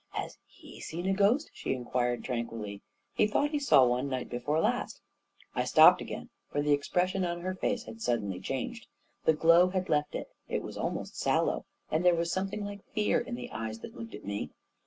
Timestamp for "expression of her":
6.71-7.53